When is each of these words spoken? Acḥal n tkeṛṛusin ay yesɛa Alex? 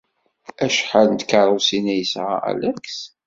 Acḥal 0.65 1.07
n 1.09 1.15
tkeṛṛusin 1.15 1.85
ay 1.93 1.97
yesɛa 1.99 2.35
Alex? 2.49 2.95